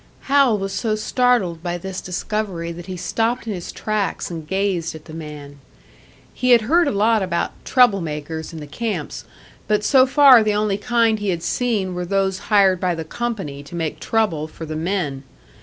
[0.21, 4.95] Hal was so startled by this discovery that he stopped in his tracks and gazed
[4.95, 5.59] at the man.
[6.33, 9.25] He had heard a lot about "trouble makers" in the camps,
[9.67, 13.61] but so far the only kind he had seen were those hired by the company
[13.61, 15.21] to make trouble for the men.